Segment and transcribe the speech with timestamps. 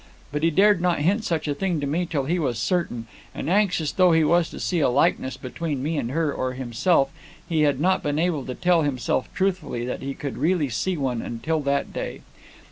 [0.31, 3.05] But he dared not hint such a thing to me till he was certain,
[3.35, 7.11] and anxious though he was to see a likeness between me and her, or himself,
[7.47, 11.21] he had not been able to tell himself, truthfully, that he could really see one,
[11.21, 12.21] until that day.